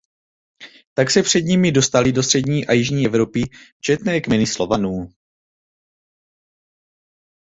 Tak 0.93 1.11
se 1.11 1.23
před 1.23 1.39
nimi 1.41 1.71
dostaly 1.71 2.11
do 2.11 2.23
střední 2.23 2.67
a 2.67 2.71
jižní 2.73 3.05
Evropy 3.05 3.41
četné 3.79 4.21
kmeny 4.21 4.47
Slovanů. 4.47 5.09